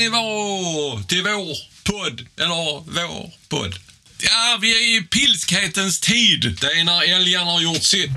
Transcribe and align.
ni 0.00 0.08
vara 0.08 1.02
till 1.02 1.22
vår 1.22 1.56
podd, 1.84 2.26
eller 2.36 3.06
vår 3.06 3.30
podd. 3.48 3.74
Ja, 4.22 4.58
vi 4.60 4.70
är 4.70 4.98
i 4.98 5.02
pilskhetens 5.02 6.00
tid. 6.00 6.58
Det 6.60 6.66
är 6.66 6.84
när 6.84 7.16
älgarna 7.16 7.50
har 7.50 7.60
gjort 7.60 7.82
sitt. 7.82 8.10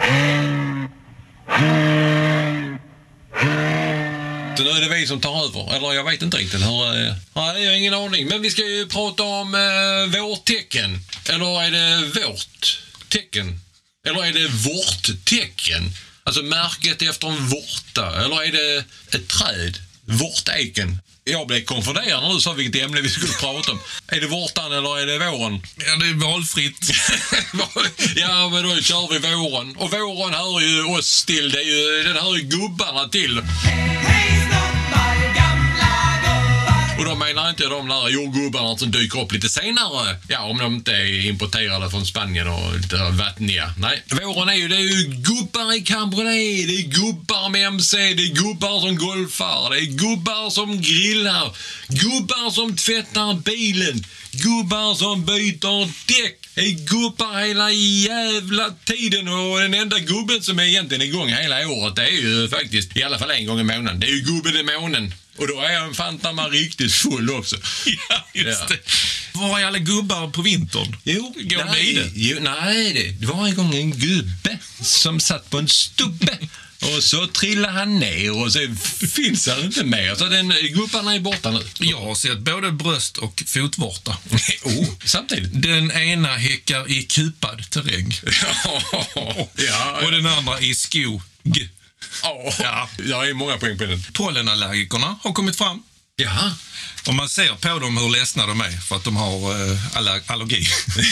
Så 4.58 4.64
nu 4.64 4.70
är 4.70 4.82
det 4.82 4.96
vi 4.96 5.08
som 5.08 5.22
tar 5.22 5.46
över. 5.46 5.76
Eller 5.76 5.94
jag 5.94 6.04
vet 6.04 6.22
inte 6.22 6.38
riktigt 6.38 6.62
hur... 6.62 7.08
Eh, 7.08 7.14
nej, 7.34 7.64
jag 7.64 7.72
har 7.72 7.78
ingen 7.78 7.94
aning. 7.94 8.28
Men 8.28 8.42
vi 8.42 8.52
ska 8.52 8.62
ju 8.62 8.88
prata 8.88 9.24
om 9.24 9.56
eh, 9.56 10.22
vårtecken. 10.22 11.00
Eller 11.30 11.62
är 11.62 11.72
det 11.72 12.22
vårt 12.22 12.82
tecken? 13.10 13.60
Eller 14.08 14.26
är 14.26 14.34
det 14.34 14.48
vårt 14.48 15.26
tecken? 15.26 15.84
Alltså 16.24 16.44
märket 16.44 17.02
efter 17.02 17.28
en 17.28 17.48
vårta. 17.48 18.24
Eller 18.26 18.44
är 18.44 18.52
det 18.52 18.84
ett 19.18 19.28
träd? 19.28 19.78
Vårteken. 20.06 20.98
Jag 21.26 21.48
blev 21.48 21.66
konfunderad 21.66 22.24
när 22.24 22.34
du 22.34 22.42
sa 22.42 22.54
vilket 22.54 22.84
ämne 22.84 23.02
vi 23.02 23.10
skulle 23.10 23.34
prata 23.34 23.72
om. 23.72 23.80
Är 24.08 24.22
det 24.22 24.28
vårtan 24.28 24.72
eller 24.72 25.00
är 25.00 25.06
det 25.06 25.18
våren? 25.18 25.62
Ja, 25.78 25.96
det 25.96 26.06
är 26.06 26.32
valfritt. 26.32 26.92
ja, 28.16 28.50
men 28.50 28.64
då 28.64 28.82
kör 28.82 29.14
vi 29.14 29.36
våren. 29.36 29.76
Och 29.78 29.92
våren 29.92 30.34
hör 30.34 30.62
ju 30.62 30.84
oss 30.84 31.26
till. 31.26 31.52
Det 31.52 31.60
är 31.60 31.64
ju, 31.64 32.04
den 32.04 32.24
hör 32.24 32.36
ju 32.36 32.42
gubbarna 32.42 33.10
till. 33.10 33.42
Och 36.98 37.06
då 37.06 37.16
menar 37.16 37.50
inte 37.50 37.64
de 37.64 37.88
där 37.88 38.10
jordgubbarna 38.10 38.78
som 38.78 38.92
dyker 38.92 39.22
upp 39.22 39.32
lite 39.32 39.50
senare. 39.50 40.16
Ja, 40.28 40.42
om 40.42 40.58
de 40.58 40.76
inte 40.76 40.92
är 40.92 41.26
importerade 41.26 41.90
från 41.90 42.06
Spanien 42.06 42.48
och 42.48 42.76
lite 42.78 42.96
vattniga. 42.96 43.74
Nej, 43.78 44.04
våren 44.12 44.50
är 44.50 44.54
ju, 44.54 44.68
det 44.68 44.76
är 44.76 44.80
ju 44.80 45.04
gubbar 45.04 45.78
i 45.78 45.82
cabriolet, 45.82 46.68
det 46.68 46.76
är 46.76 46.88
gubbar 46.88 47.50
med 47.50 47.68
MC, 47.68 47.98
det 47.98 48.24
är 48.24 48.34
gubbar 48.36 48.80
som 48.80 48.96
golfar, 48.98 49.70
det 49.70 49.80
är 49.80 49.86
gubbar 49.86 50.50
som 50.50 50.82
grillar, 50.82 51.56
gubbar 51.88 52.52
som 52.52 52.76
tvättar 52.76 53.34
bilen, 53.34 54.04
gubbar 54.32 54.96
som 54.96 55.26
byter 55.26 55.86
däck. 56.08 56.40
Det 56.56 56.62
är 56.62 56.88
gubbar 56.88 57.48
hela 57.48 57.72
jävla 57.72 58.70
tiden 58.84 59.28
och 59.28 59.60
den 59.60 59.74
enda 59.74 60.00
gubben 60.00 60.42
som 60.42 60.60
är 60.60 60.64
egentligen 60.64 61.02
igång 61.02 61.30
hela 61.30 61.68
året 61.68 61.96
det 61.96 62.04
är 62.04 62.22
ju 62.22 62.48
faktiskt, 62.50 62.98
i 62.98 63.04
alla 63.04 63.20
fall 63.20 63.32
en 63.32 63.46
gång 63.46 63.60
i 63.60 63.64
månaden, 63.64 64.00
det 64.00 64.08
är 64.08 64.12
ju 64.12 64.22
gubben 64.22 64.56
i 64.56 64.64
månen. 64.64 65.14
Och 65.38 65.48
då 65.48 65.62
är 65.62 65.80
han 65.80 65.94
fan 65.94 66.20
man 66.36 66.50
riktigt 66.52 66.94
full 66.94 67.30
också. 67.30 67.56
ja, 68.10 68.28
just 68.34 68.62
Ja. 68.62 68.68
det. 68.70 68.80
Var 69.40 69.60
är 69.60 69.66
alla 69.66 69.80
gubbar 69.80 70.28
på 70.28 70.42
vintern? 70.42 70.96
Jo, 71.04 71.34
Går 71.38 71.66
nej, 71.66 71.94
det? 71.94 72.12
Jo, 72.16 72.38
nej, 72.42 72.94
det, 72.94 73.12
det 73.12 73.26
var 73.26 73.48
en 73.48 73.56
gång 73.56 73.76
en 73.76 73.92
gubbe 73.92 74.58
som 74.82 75.20
satt 75.20 75.50
på 75.50 75.58
en 75.58 75.68
stubbe 75.68 76.38
och 76.82 77.04
så 77.04 77.28
trillade 77.28 77.74
han 77.74 78.00
ner 78.00 78.38
och 78.38 78.54
så 78.54 78.60
finns 79.08 79.48
han 79.48 79.64
inte 79.64 79.84
mer. 79.84 80.16
Så 80.16 80.26
den, 80.26 80.54
gubbarna 80.74 81.16
är 81.16 81.20
borta 81.20 81.52
nu. 81.52 81.64
Jag 81.80 82.02
har 82.02 82.16
sett 82.16 82.40
både 82.40 82.72
bröst 82.72 83.18
och 83.18 83.44
fotvårta. 83.48 84.18
oh, 84.64 84.88
samtidigt. 85.06 85.62
Den 85.62 85.92
ena 85.92 86.28
häckar 86.28 86.92
i 86.92 87.04
kupad 87.04 87.70
terräng 87.70 88.20
ja, 89.56 90.02
och 90.06 90.12
den 90.12 90.26
andra 90.26 90.60
i 90.60 90.76
skog. 90.76 91.22
Ja. 92.24 92.54
Ja. 92.60 92.90
Jag 93.04 93.30
är 93.30 93.34
många 93.34 93.58
poäng 93.58 93.78
på 93.78 93.86
den. 93.86 94.04
Pollenallergikerna 94.14 95.16
har 95.24 95.34
kommit 95.34 95.58
fram. 95.58 95.84
Jaha. 96.16 96.52
Och 97.08 97.14
man 97.14 97.30
ser 97.30 97.54
på 97.56 97.80
dem 97.80 97.98
hur 97.98 98.10
ledsna 98.10 98.46
de 98.48 98.62
är 98.62 98.72
för 98.72 98.96
att 98.96 99.04
de 99.04 99.16
har 99.16 99.52
eh, 99.72 99.98
aller- 99.98 100.22
allergi. 100.32 100.68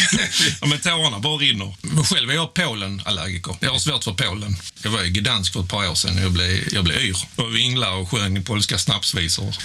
ja, 0.61 0.67
men 0.67 0.79
tårarna 0.79 1.19
bara 1.19 1.37
rinner. 1.37 1.75
Men 1.81 2.03
själv 2.05 2.29
är 2.29 2.33
jag 2.35 2.53
pollenallergiker. 2.53 3.55
Jag 3.59 3.71
har 3.71 3.79
svårt 3.79 4.03
för 4.03 4.13
pollen. 4.13 4.55
Jag 4.83 4.91
var 4.91 5.03
i 5.03 5.09
Gdansk 5.09 5.53
för 5.53 5.59
ett 5.63 5.69
par 5.69 5.87
år 5.89 5.95
sedan 5.95 6.17
och 6.17 6.23
jag 6.23 6.31
blev, 6.31 6.73
jag 6.73 6.83
blev 6.83 6.97
yr. 7.01 7.17
Och 7.35 7.55
vinglade 7.55 7.95
och 7.95 8.09
sjöng 8.11 8.43
polska 8.43 8.77
snapsvisor. 8.77 9.55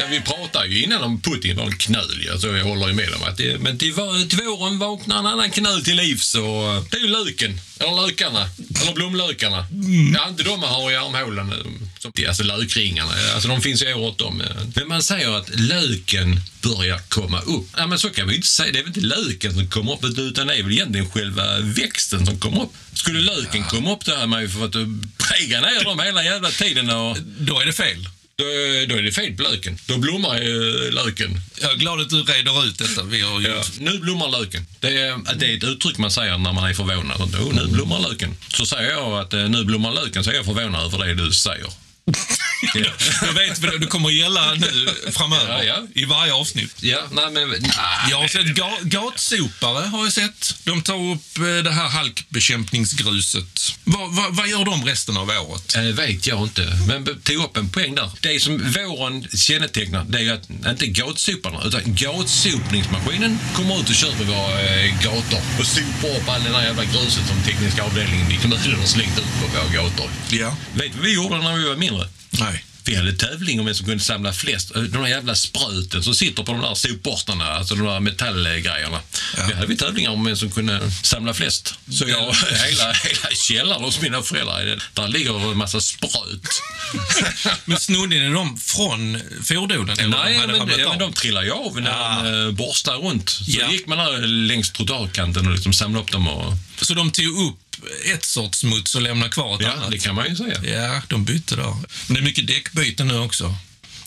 Ja, 0.00 0.06
vi 0.10 0.20
pratade 0.20 0.66
ju 0.66 0.82
innan 0.82 1.02
om 1.02 1.20
Putin 1.20 1.56
var 1.56 1.64
en 1.64 1.76
knöl, 1.76 2.24
ja, 2.26 2.38
så 2.38 2.46
jag 2.46 2.64
håller 2.64 2.88
ju 2.88 2.94
med 2.94 3.14
om 3.14 3.22
att 3.22 3.36
det, 3.36 3.60
men 3.60 3.78
till, 3.78 3.94
till 4.28 4.38
våren 4.38 4.78
vaknar 4.78 5.18
en 5.18 5.26
annan 5.26 5.50
knöl 5.50 5.84
till 5.84 5.96
livs 5.96 6.34
och 6.34 6.42
eh, 6.42 6.82
det 6.90 6.96
är 6.96 7.00
ju 7.00 7.08
löken, 7.08 7.60
eller 7.78 8.06
lökarna, 8.06 8.48
eller 8.82 8.94
blomlökarna. 8.94 9.66
Ja, 10.14 10.28
inte 10.28 10.42
de 10.42 10.60
man 10.60 10.68
har 10.68 10.90
i 10.90 10.96
armhålan, 10.96 11.52
eh, 11.52 12.28
alltså 12.28 12.42
lökringarna, 12.42 13.12
alltså 13.34 13.48
de 13.48 13.60
finns 13.60 13.82
ju 13.82 13.94
året 13.94 14.20
om. 14.20 14.42
Men 14.74 14.88
man 14.88 15.02
säger 15.02 15.30
att 15.36 15.60
löken 15.60 16.40
börjar 16.62 16.98
komma 17.08 17.40
upp. 17.40 17.68
Ja, 17.76 17.86
men 17.86 17.98
så 17.98 18.10
kan 18.10 18.26
vi 18.26 18.32
ju 18.32 18.36
inte 18.36 18.48
säga, 18.48 18.72
det 18.72 18.78
är 18.78 18.82
väl 18.82 18.96
inte 18.96 19.00
löken 19.00 19.54
som 19.54 19.70
kommer 19.70 19.92
upp, 19.92 20.04
utan 20.04 20.46
det 20.46 20.54
är 20.54 20.62
väl 20.62 20.72
egentligen 20.72 21.10
själva 21.10 21.58
växten 21.58 22.26
som 22.26 22.38
kommer 22.38 22.62
upp. 22.62 22.72
Skulle 22.92 23.20
löken 23.20 23.64
komma 23.64 23.92
upp, 23.92 24.04
då 24.04 24.14
hade 24.14 24.26
man 24.26 24.42
ju 24.42 24.48
fått 24.48 24.74
eh, 24.74 24.86
präga 25.18 25.60
ner 25.60 25.84
dem 25.84 26.00
hela 26.00 26.24
jävla 26.24 26.50
tiden 26.50 26.90
och 26.90 27.16
Då 27.38 27.60
är 27.60 27.66
det 27.66 27.72
fel. 27.72 28.08
Då, 28.40 28.46
då 28.94 28.98
är 28.98 29.02
det 29.02 29.12
fel 29.12 29.36
på 29.36 29.42
löken. 29.42 29.78
Då 29.86 29.98
blommar 29.98 30.38
ju 30.40 30.90
löken. 30.90 31.40
Jag 31.60 31.72
är 31.72 31.76
glad 31.76 32.00
att 32.00 32.10
du 32.10 32.22
reder 32.22 32.64
ut 32.66 32.78
detta. 32.78 33.02
Vi 33.02 33.20
har 33.20 33.40
Ja. 33.40 33.62
Nu 33.78 33.98
blommar 33.98 34.28
löken. 34.40 34.66
Det 34.80 34.88
är, 34.88 35.34
det 35.34 35.46
är 35.52 35.56
ett 35.56 35.64
uttryck 35.64 35.98
man 35.98 36.10
säger 36.10 36.38
när 36.38 36.52
man 36.52 36.70
är 36.70 36.74
förvånad. 36.74 37.20
Oh, 37.20 37.54
nu 37.54 37.66
blommar 37.66 38.00
löken. 38.10 38.36
Så 38.48 38.66
säger 38.66 38.90
jag 38.90 39.20
att 39.20 39.32
eh, 39.32 39.48
nu 39.48 39.64
blommar 39.64 39.92
löken 39.92 40.24
så 40.24 40.30
är 40.30 40.34
jag 40.34 40.44
förvånad 40.44 40.84
över 40.94 41.06
det 41.06 41.14
du 41.14 41.32
säger. 41.32 41.66
Ja. 42.74 42.80
Jag 43.26 43.32
vet 43.32 43.58
vad 43.58 43.70
det- 43.72 43.78
det 43.78 43.86
kommer 43.86 44.08
att 44.08 44.14
gälla 44.14 44.54
nu 44.54 44.88
framöver. 45.12 45.48
Ja, 45.48 45.64
ja. 45.64 45.86
I 45.94 46.04
varje 46.04 46.32
avsnitt. 46.32 46.74
ja, 46.80 46.98
nej 47.12 47.30
men... 47.30 47.48
Nej. 47.48 47.70
Jag 48.10 48.16
har 48.20 48.28
sett 48.28 48.46
ga 48.46 48.70
gatsopare. 48.82 49.86
Har 49.86 50.04
jag 50.04 50.12
sett. 50.12 50.54
De 50.64 50.82
tar 50.82 51.12
upp 51.12 51.38
eh, 51.38 51.42
det 51.64 51.70
här 51.70 51.88
halkbekämpningsgruset. 51.88 53.74
Vad, 53.84 54.14
vad, 54.14 54.36
vad 54.36 54.48
gör 54.48 54.64
de 54.64 54.84
resten 54.84 55.16
av 55.16 55.30
året? 55.30 55.76
Eh, 55.76 55.82
vet 55.82 56.26
jag 56.26 56.42
inte, 56.42 56.78
men 56.88 57.20
tog 57.22 57.36
upp 57.44 57.56
en 57.56 57.70
poäng 57.70 57.94
där. 57.94 58.10
Det 58.20 58.40
som 58.40 58.58
våren 58.72 59.26
kännetecknar, 59.38 60.04
det 60.04 60.18
är 60.18 60.22
ju 60.22 60.30
att, 60.30 60.50
inte 60.70 60.86
gatsoparna, 60.86 61.60
utan 61.64 61.80
gatsopningsmaskinen 61.86 63.38
kommer 63.54 63.80
ut 63.80 63.88
och 63.88 63.94
kör 63.94 64.12
på 64.12 64.24
våra 64.24 64.60
eh, 64.62 64.94
gator 65.02 65.40
och 65.58 65.66
sopar 65.66 66.16
upp 66.16 66.28
all 66.28 66.44
den 66.44 66.54
här 66.54 66.62
jävla 66.64 66.84
gruset 66.84 67.26
som 67.28 67.42
tekniska 67.46 67.82
avdelningen 67.82 68.32
i 68.32 68.36
kommunen 68.36 68.78
har 68.80 68.86
slängt 68.86 69.18
ut 69.18 69.24
på 69.40 69.46
våra 69.58 69.82
gator. 69.82 70.10
Ja. 70.30 70.56
Vet 70.74 70.92
du 70.92 70.98
vad 70.98 71.06
vi 71.06 71.14
gjorde 71.14 71.38
när 71.38 71.56
vi 71.56 71.68
var 71.68 71.76
mindre? 71.76 72.08
Nej. 72.30 72.64
Vi 72.84 72.96
hade 72.96 73.12
tävling 73.12 73.60
om 73.60 73.66
vem 73.66 73.74
som 73.74 73.86
kunde 73.86 74.04
samla 74.04 74.32
flest. 74.32 74.74
De 74.74 74.88
där 74.88 75.06
jävla 75.06 75.34
spruten 75.34 76.02
som 76.02 76.14
sitter 76.14 76.42
på 76.42 76.52
de 76.52 76.60
där 76.60 76.74
sopborstarna, 76.74 77.44
alltså 77.44 77.74
de 77.74 77.86
där 77.86 78.00
metallgrejerna. 78.00 79.00
Ja. 79.36 79.44
Vi 79.48 79.54
hade 79.54 79.66
vi 79.66 79.76
tävlingar 79.76 80.10
om 80.10 80.24
vem 80.24 80.36
som 80.36 80.50
kunde 80.50 80.90
samla 81.02 81.34
flest. 81.34 81.74
Så 81.90 82.08
jag, 82.08 82.34
hela, 82.68 82.92
hela 82.92 83.28
källaren 83.48 83.82
hos 83.84 84.00
mina 84.00 84.22
föräldrar, 84.22 84.82
där 84.94 85.08
ligger 85.08 85.50
en 85.50 85.58
massa 85.58 85.80
sprut. 85.80 86.62
Men 87.64 87.78
snodde 87.80 88.16
ni 88.16 88.28
dem 88.32 88.56
från 88.56 89.20
fordonen? 89.44 89.98
Eller 89.98 90.08
Nej, 90.18 90.38
de 90.38 90.46
men, 90.66 90.78
ja, 90.78 90.88
men 90.88 90.98
de 90.98 91.12
trillar 91.12 91.42
ju 91.42 91.50
av 91.52 91.80
när 91.80 91.90
Ah. 91.90 92.22
de 92.22 92.44
eh, 92.46 92.50
borstar 92.50 92.94
runt. 92.94 93.30
Så 93.30 93.42
Ja. 93.46 93.72
gick 93.72 93.86
man 93.86 93.98
där 93.98 94.18
längs 94.26 94.70
trottoarkanten 94.72 95.46
och 95.46 95.52
liksom 95.52 95.72
samlade 95.72 96.04
upp 96.04 96.12
dem. 96.12 96.28
Och, 96.28 96.52
Så 96.82 96.94
de 96.94 97.10
tog 97.10 97.26
upp 97.48 97.69
ett 98.14 98.24
sorts 98.24 98.58
smuts 98.58 98.94
och 98.94 99.02
lämnade 99.02 99.30
kvar 99.32 99.54
ett 99.54 99.60
ja, 99.62 99.72
annat? 99.72 99.90
det 99.90 99.98
kan 99.98 100.14
man 100.14 100.28
ju 100.28 100.36
säga. 100.36 100.60
Ja, 100.64 101.02
de 101.08 101.24
bytte 101.24 101.56
där. 101.56 101.64
Men 102.06 102.14
det 102.14 102.20
är 102.20 102.22
mycket 102.22 102.46
däckbyten 102.46 103.08
nu 103.08 103.18
också. 103.18 103.54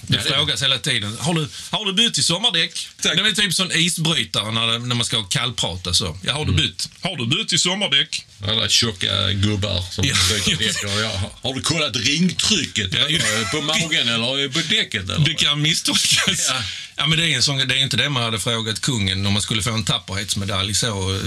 Det 0.08 0.16
Ja, 0.18 0.24
det- 0.24 0.30
frågas 0.36 0.64
hela 0.64 0.78
tiden. 0.78 1.18
Har 1.20 1.34
du, 1.34 1.48
har 1.70 1.86
du 1.86 1.94
bytt 1.94 2.14
till 2.14 2.24
sommardäck? 2.24 2.88
Tack. 3.02 3.18
Det 3.18 3.30
är 3.30 3.32
typ 3.32 3.54
sån 3.54 3.72
isbrytare 3.72 4.52
när, 4.52 4.80
när 4.80 4.96
man 4.96 5.06
ska 5.06 5.24
kallprata 5.24 5.94
så. 5.94 6.18
Ja, 6.24 6.34
har 6.34 6.46
du 6.46 6.54
bytt? 6.54 6.90
Har 7.02 7.16
du 7.18 7.26
bytt 7.26 7.48
till 7.50 7.60
sommardäck? 7.60 8.26
Alla 8.48 8.70
tjocka 8.70 9.32
gubbar 9.32 9.82
som 9.92 10.06
Ja. 10.06 10.16
byter 10.30 10.58
däck. 10.58 10.76
Ja, 10.84 11.32
har 11.42 11.54
du 11.54 11.62
kollat 11.62 11.96
ringtrycket 11.96 12.94
Ja, 12.94 13.00
eller 13.00 13.52
på 13.52 13.62
magen 13.62 14.10
eller 14.10 14.50
på 14.50 14.60
däcket? 14.70 15.04
Eller? 15.10 15.26
Det 15.26 15.34
kan 15.34 15.62
misstolkas. 15.62 16.48
Ja. 16.50 16.56
Ja. 16.96 17.08
men 17.08 17.20
det, 17.20 17.30
är 17.32 17.36
en 17.36 17.44
sån, 17.44 17.58
det 17.68 17.76
är 17.76 17.80
inte 17.80 17.98
det 17.98 18.10
man 18.10 18.24
hade 18.24 18.40
frågat 18.40 18.82
kungen 18.82 19.26
om 19.26 19.34
man 19.34 19.42
skulle 19.42 19.64
få 19.64 19.72
en 19.72 19.84
tapperhetsmedalj. 19.86 20.74
Så, 20.76 21.16
eh, 21.16 21.22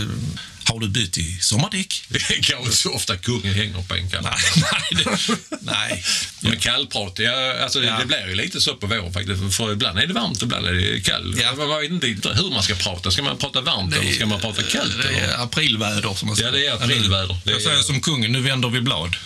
har 0.68 0.80
du 0.80 0.88
bytt 0.88 1.12
till 1.12 1.38
sommardäck? 1.42 2.02
Det 2.08 2.16
är 2.30 2.42
kanske 2.42 2.72
så 2.72 2.92
ofta 2.92 3.16
kungen 3.16 3.54
hänger 3.54 3.82
på 3.82 3.94
en 3.94 4.10
kall. 4.10 4.22
Nej, 4.22 4.34
nej. 4.56 5.04
Det, 5.04 5.36
nej. 5.60 6.04
Men 6.40 6.56
kallprat, 6.60 7.18
ja, 7.18 7.54
alltså, 7.62 7.84
Ja. 7.84 7.98
det 8.00 8.06
blir 8.06 8.28
ju 8.28 8.34
lite 8.34 8.60
så 8.60 8.74
på 8.74 8.86
våren 8.86 9.12
faktiskt. 9.12 9.56
För 9.56 9.72
ibland 9.72 9.98
är 9.98 10.06
det 10.06 10.14
varmt, 10.14 10.42
ibland 10.42 10.66
är 10.66 10.72
det 10.72 11.00
kallt. 11.00 11.38
Ja. 11.42 11.54
Man 11.54 11.80
vet 11.80 11.90
inte 12.04 12.28
hur 12.34 12.50
man 12.50 12.62
ska 12.62 12.74
prata. 12.74 13.10
Ska 13.10 13.22
man 13.22 13.38
prata 13.38 13.60
varmt 13.60 13.94
eller 13.96 14.12
ska 14.12 14.26
man 14.26 14.40
prata 14.40 14.62
kallt? 14.62 14.92
Det 15.02 15.08
Eller? 15.08 15.20
är 15.28 15.42
aprilväder 15.42 16.14
som 16.14 16.28
man 16.28 16.36
Ja, 16.40 16.50
det 16.50 16.66
är 16.66 16.72
aprilväder. 16.74 17.36
Det 17.44 17.50
Jag 17.50 17.60
är- 17.60 17.64
säger 17.64 17.82
som 17.82 18.00
kungen, 18.00 18.32
nu 18.32 18.40
vänder 18.40 18.69
vi 18.69 18.80
blad. 18.80 19.16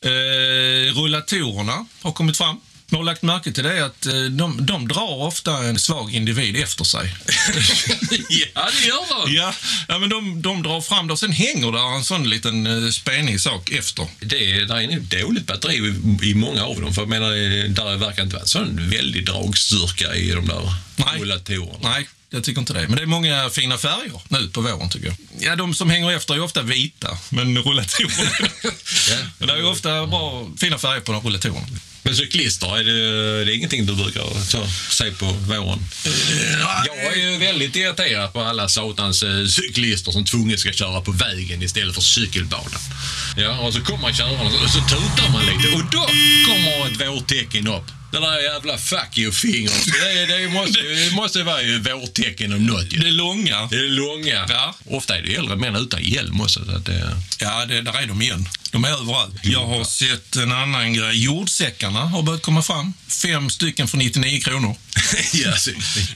Eh, 0.00 0.94
rullatorerna 0.94 1.86
har 2.02 2.12
kommit 2.12 2.36
fram. 2.36 2.60
Jag 2.90 2.98
har 2.98 3.04
lagt 3.04 3.22
märke 3.22 3.52
till 3.52 3.64
det 3.64 3.84
att 3.86 4.06
eh, 4.06 4.12
de, 4.22 4.66
de 4.66 4.88
drar 4.88 5.12
ofta 5.22 5.58
en 5.58 5.78
svag 5.78 6.14
individ 6.14 6.56
efter 6.56 6.84
sig. 6.84 7.14
ja, 8.28 8.68
det 8.72 8.86
gör 8.86 9.26
de. 9.26 9.32
ja, 9.34 9.54
ja, 9.88 9.98
men 9.98 10.08
de, 10.08 10.42
de 10.42 10.62
drar 10.62 10.80
fram 10.80 11.06
det 11.06 11.12
och 11.12 11.18
sen 11.18 11.32
hänger 11.32 11.72
där 11.72 11.96
en 11.96 12.04
sån 12.04 12.30
liten 12.30 12.66
eh, 12.84 12.90
spenig 12.90 13.40
sak 13.40 13.70
efter. 13.70 14.06
Det 14.20 14.52
är, 14.52 14.64
där 14.64 14.76
är 14.80 14.86
nog 14.86 15.02
dåligt 15.02 15.46
batteri 15.46 15.74
i, 15.76 16.30
i 16.30 16.34
många 16.34 16.64
av 16.64 16.80
dem. 16.80 16.94
För 16.94 17.02
jag 17.02 17.08
menar, 17.08 17.30
det- 17.30 17.68
där 17.68 17.96
verkar 17.96 18.22
inte 18.22 18.34
vara 18.34 18.42
en 18.42 18.48
sån 18.48 18.90
väldig 18.90 19.26
dragstyrka 19.26 20.14
i 20.14 20.30
de 20.30 20.46
där 20.46 20.72
rullatorerna. 21.18 21.78
Nej, 21.90 22.08
jag 22.30 22.44
tycker 22.44 22.60
inte 22.60 22.72
det. 22.72 22.88
Men 22.88 22.96
det 22.96 23.02
är 23.02 23.06
många 23.06 23.50
fina 23.50 23.78
färger 23.78 24.20
nu 24.28 24.48
på 24.48 24.60
våren 24.60 24.88
tycker 24.88 25.06
jag. 25.06 25.16
Ja, 25.40 25.56
de 25.56 25.74
som 25.74 25.90
hänger 25.90 26.10
efter 26.16 26.34
är 26.34 26.40
ofta 26.40 26.62
vita, 26.62 27.18
men 27.28 27.58
rullatorerna... 27.58 28.48
Men 29.38 29.48
det 29.48 29.54
är 29.54 29.64
ofta 29.70 30.06
bra, 30.06 30.48
fina 30.60 30.78
färger 30.78 31.00
på 31.00 31.12
rullatorerna. 31.12 31.66
Men 32.08 32.16
cyklister, 32.16 32.78
är 32.78 32.84
det, 32.84 33.44
det 33.44 33.52
är 33.52 33.54
ingenting 33.54 33.86
du 33.86 33.94
brukar 33.94 34.50
ta, 34.50 34.66
se 34.90 35.10
på 35.10 35.26
våren? 35.26 35.78
Jag 36.86 37.12
är 37.12 37.30
ju 37.30 37.38
väldigt 37.38 37.76
irriterad 37.76 38.32
på 38.32 38.40
alla 38.40 38.68
satans 38.68 39.22
eh, 39.22 39.46
cyklister 39.46 40.12
som 40.12 40.24
tvunget 40.24 40.60
ska 40.60 40.72
köra 40.72 41.00
på 41.00 41.12
vägen 41.12 41.62
istället 41.62 41.94
för 41.94 42.02
cykelbanan. 42.02 42.80
Ja, 43.36 43.58
och 43.58 43.74
så 43.74 43.80
kommer 43.80 44.02
man 44.02 44.14
köra 44.14 44.30
och 44.30 44.52
så, 44.52 44.64
och 44.64 44.70
så 44.70 44.80
tutar 44.80 45.32
man 45.32 45.42
lite 45.46 45.68
och 45.74 45.84
då 45.92 46.06
kommer 46.46 46.92
ett 46.92 47.08
vårtecken 47.08 47.68
upp. 47.68 47.97
Det 48.12 48.18
där 48.18 48.40
jävla 48.40 48.78
fuck 48.78 49.18
you-fingret. 49.18 49.92
Det, 49.92 50.26
det, 50.26 50.48
måste, 50.48 50.80
det 50.82 51.14
måste 51.14 51.42
vara 51.42 51.62
ju 51.62 51.78
vårtecken 51.78 52.52
om 52.52 52.66
något 52.66 52.92
ju. 52.92 52.98
Det 52.98 53.08
är 53.08 53.12
långa. 53.12 53.66
Det 53.66 53.76
är 53.76 53.88
långa. 53.88 54.46
Ja. 54.48 54.74
Ofta 54.84 55.16
är 55.18 55.22
det 55.22 55.34
äldre 55.34 55.56
män 55.56 55.76
utan 55.76 56.02
hjälm 56.02 56.40
också. 56.40 56.64
Så 56.64 56.76
att 56.76 56.84
det, 56.84 57.16
Ja, 57.40 57.66
det, 57.66 57.80
där 57.80 58.02
är 58.02 58.06
de 58.06 58.22
igen. 58.22 58.48
De 58.70 58.84
är 58.84 58.88
överallt. 58.88 59.34
Jag 59.42 59.66
har 59.66 59.84
sett 59.84 60.36
en 60.36 60.52
annan 60.52 60.94
grej. 60.94 61.24
Jordsäckarna 61.24 62.00
har 62.00 62.22
börjat 62.22 62.42
komma 62.42 62.62
fram. 62.62 62.92
Fem 63.08 63.50
stycken 63.50 63.88
för 63.88 63.98
99 63.98 64.40
kronor. 64.40 64.76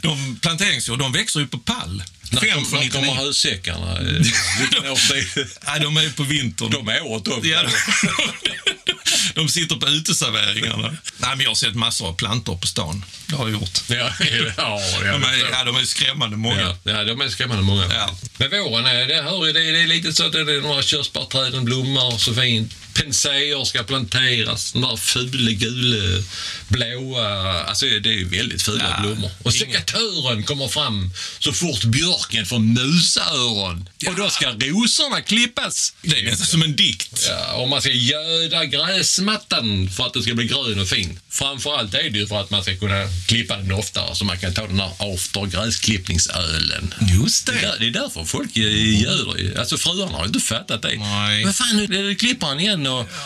De 0.02 0.36
planteringsjord, 0.36 0.98
de 0.98 1.12
växer 1.12 1.40
ju 1.40 1.46
på 1.46 1.58
pall. 1.58 2.02
Fem 2.40 2.64
för 2.64 2.76
när 2.76 2.88
kommer 2.88 3.06
99. 3.06 3.14
hösäckarna? 3.26 3.92
Eh? 3.98 4.02
Nej, 5.66 5.80
de 5.80 5.96
är 5.96 6.10
på 6.16 6.22
vintern. 6.22 6.70
De 6.70 6.88
är 6.88 7.02
året 7.06 7.28
upp. 7.28 7.44
Ja, 7.44 7.62
de, 9.34 9.48
sitter 9.48 9.76
på 9.76 9.88
uteserveringarna. 9.88 10.88
Nej, 11.16 11.30
men 11.30 11.40
jag 11.40 11.50
har 11.50 11.54
sett 11.54 11.74
massor 11.74 12.08
av 12.08 12.12
plantor 12.16 12.56
på 12.56 12.66
stan. 12.66 13.04
Det 13.26 13.36
har 13.36 13.48
jag 13.48 13.52
gjort. 13.60 13.80
Ja, 13.88 14.10
ja, 14.20 14.52
ja, 14.56 14.80
De 15.12 15.24
är, 15.24 15.50
ja, 15.52 15.64
de 15.64 15.76
är 15.76 15.84
skrämmande 15.84 16.36
många. 16.36 16.76
ja, 16.84 17.04
de 17.04 17.20
är 17.20 17.28
skrämmande 17.28 17.62
många. 17.62 17.84
Ja. 17.94 18.16
Men 18.36 18.50
våren, 18.50 18.86
är- 18.86 19.06
det 19.08 19.22
hör 19.22 19.46
det, 19.46 19.52
det 19.72 19.80
är 19.82 19.86
lite 19.86 20.12
så 20.12 20.26
att 20.26 20.32
det 20.32 20.40
är 20.40 20.74
här 20.74 20.82
körsbärträden 20.82 21.64
blommar 21.64 22.18
så 22.18 22.34
fint. 22.34 22.72
Penseer 22.94 23.64
ska 23.64 23.82
planteras. 23.82 24.72
De 24.72 24.82
där 24.82 24.96
fula, 24.96 25.50
gula, 25.50 26.22
blåa. 26.68 27.62
Alltså 27.64 27.86
det 27.86 28.20
är 28.20 28.24
väldigt 28.24 28.62
fula 28.62 28.98
blommor. 29.00 29.30
Och 29.42 29.54
sekatören 29.54 30.42
kommer 30.42 30.68
fram 30.68 31.10
så 31.38 31.52
fort 31.52 31.82
björken 32.30 32.46
får 32.46 32.58
musaöron. 32.58 33.88
Och 34.06 34.14
då 34.14 34.30
ska 34.30 34.46
rosorna 34.46 35.20
klippas. 35.20 35.94
Det 36.02 36.18
är 36.18 36.24
nästan 36.24 36.46
som 36.46 36.62
en 36.62 36.76
dikt. 36.76 37.26
Ja, 37.28 37.52
och 37.52 37.68
man 37.68 37.80
ska 37.80 37.90
göda 37.90 38.64
gräsmattan 38.64 39.90
för 39.90 40.06
att 40.06 40.12
det 40.12 40.22
ska 40.22 40.34
bli 40.34 40.46
grön 40.46 40.80
och 40.80 40.88
fin. 40.88 41.18
Framförallt 41.30 41.94
är 41.94 42.10
det 42.10 42.18
ju 42.18 42.26
för 42.26 42.40
att 42.40 42.50
man 42.50 42.62
ska 42.62 42.76
kunna 42.76 43.04
klippa 43.26 43.56
den 43.56 43.72
oftare 43.72 44.14
så 44.14 44.24
man 44.24 44.38
kan 44.38 44.54
ta 44.54 44.66
den 44.66 44.80
här 44.80 44.90
after 44.98 45.46
gräsklippningsölen. 45.46 46.94
Just 47.22 47.46
Det 47.46 47.52
är, 47.52 47.78
det 47.78 47.86
är 47.86 47.90
därför 47.90 48.24
folk 48.24 48.56
göder 48.56 49.38
ju. 49.38 49.58
Alltså 49.58 49.76
fruarna 49.76 50.18
har 50.18 50.26
inte 50.26 50.40
fattat 50.40 50.82
det. 50.82 50.98
Nej. 50.98 51.44
Vad 51.44 51.56
fan, 51.56 51.76
nu 51.76 52.14
klipper 52.14 52.46
han 52.46 52.60
igen 52.60 52.86
och... 52.86 53.08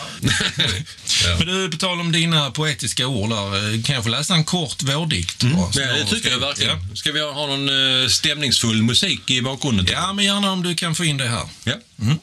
Ja. 1.23 1.35
Men 1.37 1.47
du, 1.47 1.71
på 1.71 1.77
tal 1.77 1.99
om 1.99 2.11
dina 2.11 2.51
poetiska 2.51 3.07
ord 3.07 3.29
där, 3.29 3.83
kan 3.83 3.95
jag 3.95 4.03
få 4.03 4.09
läsa 4.09 4.33
en 4.33 4.43
kort 4.43 4.83
vårdikt? 4.83 5.41
som 5.41 5.51
Ja, 5.51 5.93
det 5.93 6.05
tycker 6.05 6.29
jag 6.31 6.39
verkligen. 6.39 6.95
Ska 6.95 7.11
vi 7.11 7.19
ha 7.19 7.47
någon 7.47 7.69
eh, 8.03 8.07
stämningsfull 8.07 8.83
musik 8.87 9.31
i 9.31 9.41
bakgrunden? 9.41 9.85
Ja. 9.91 10.13
men 10.13 10.25
gärna 10.25 10.51
om 10.51 10.63
du 10.63 10.75
kan 10.75 10.95
få 10.95 11.05
in 11.05 11.17
det 11.17 11.27
här. 11.27 11.43
ja. 11.63 11.73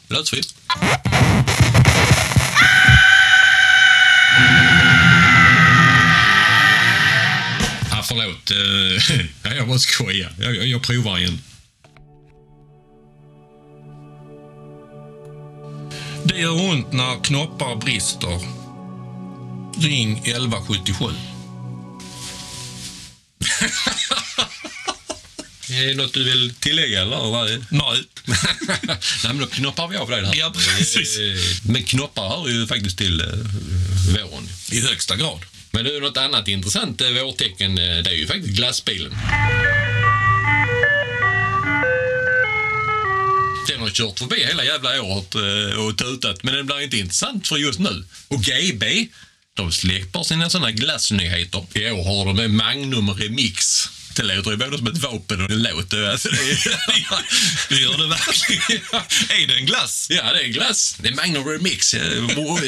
Låt 0.08 0.28
fritt. 0.28 0.54
Ah, 7.90 8.02
förlåt. 8.02 8.50
eh, 8.50 9.16
ja, 9.42 9.54
jag 9.56 9.68
bara 9.68 9.78
skojar. 9.78 10.32
Jag, 10.38 10.56
jag, 10.56 10.66
jag 10.66 10.82
provar 10.82 11.18
igen. 11.18 11.38
Det 16.24 16.38
gör 16.38 16.70
ont 16.70 16.92
när 16.92 17.24
knoppar 17.24 17.76
brister. 17.76 18.40
Ring 19.80 20.12
1177. 20.18 21.04
Är 25.70 25.86
det 25.86 25.94
något 25.94 26.12
du 26.12 26.24
vill 26.24 26.54
tillägga 26.54 27.02
eller? 27.02 27.64
Nej. 27.68 28.04
Nej, 29.24 29.34
men 29.34 29.38
då 29.38 29.46
knoppar 29.46 29.88
vi 29.88 29.96
av 29.96 30.10
dig 30.10 30.22
där. 30.22 30.34
Ja, 30.34 30.52
precis. 30.78 31.18
Men 31.62 31.82
knoppar 31.82 32.28
hör 32.28 32.48
ju 32.48 32.66
faktiskt 32.66 32.98
till 32.98 33.20
eh, 33.20 33.26
våren. 34.08 34.48
I 34.72 34.80
högsta 34.80 35.16
grad. 35.16 35.40
Men 35.70 35.84
du, 35.84 36.00
något 36.00 36.16
annat 36.16 36.48
intressant 36.48 37.00
eh, 37.00 37.08
vårtecken, 37.08 37.78
eh, 37.78 37.84
det 37.84 38.10
är 38.10 38.14
ju 38.14 38.26
faktiskt 38.26 38.48
glassbilen. 38.48 39.10
Den 43.68 43.80
har 43.80 43.90
kört 43.90 44.18
förbi 44.18 44.44
hela 44.44 44.64
jävla 44.64 45.02
året 45.02 45.34
och 45.78 45.98
tutat, 45.98 46.42
men 46.42 46.54
den 46.54 46.66
blir 46.66 46.80
inte 46.80 46.98
intressant 46.98 47.48
för 47.48 47.56
just 47.56 47.78
nu. 47.78 48.04
Och 48.28 48.42
GB, 48.42 49.08
de 49.54 49.72
släpper 49.72 50.22
sina 50.22 50.50
såna 50.50 50.70
glassnyheter. 50.70 51.66
I 51.74 51.90
år 51.90 52.04
har 52.04 52.26
de 52.26 52.38
en 52.38 52.56
Magnum 52.56 53.10
Remix. 53.10 53.88
Det 54.16 54.22
låter 54.22 54.50
ju 54.50 54.56
både 54.56 54.78
som 54.78 54.86
ett 54.86 54.98
vapen 54.98 55.44
och 55.44 55.50
en 55.50 55.62
låt. 55.62 55.94
Alltså, 55.94 56.28
det. 56.28 56.38
Det 57.68 57.80
gör 57.80 57.98
det 57.98 58.06
verkligen. 58.06 58.80
är 59.42 59.46
det 59.46 59.54
en 59.54 59.66
glass? 59.66 60.06
Ja, 60.10 60.32
det 60.32 60.40
är 60.40 60.48
glass. 60.48 60.96
Det 60.98 61.08
är 61.08 61.12
Magnum 61.14 61.44
Remix. 61.48 61.94
Eh, 61.94 62.22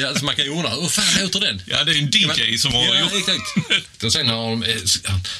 Alltså, 0.08 0.24
man 0.24 0.36
kan 0.36 0.44
ju 0.44 0.50
undra, 0.50 0.70
hur 0.70 0.88
fan 0.88 1.22
låter 1.22 1.40
den? 1.40 1.62
Ja, 1.66 1.84
det 1.84 1.92
är 1.92 1.98
en 1.98 2.10
DJ 2.10 2.58
som 2.58 2.72
har 2.74 2.84
ja, 2.84 3.00
gjort... 3.00 3.12
exakt. 3.14 4.02
Och 4.04 4.12
sen 4.12 4.28
har 4.28 4.50
de, 4.50 4.62
eh, 4.62 4.76